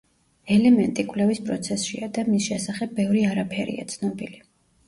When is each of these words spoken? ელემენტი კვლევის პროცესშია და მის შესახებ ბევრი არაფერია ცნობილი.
ელემენტი 0.53 1.03
კვლევის 1.11 1.41
პროცესშია 1.49 2.09
და 2.17 2.25
მის 2.31 2.47
შესახებ 2.53 2.97
ბევრი 3.01 3.23
არაფერია 3.35 3.87
ცნობილი. 3.95 4.43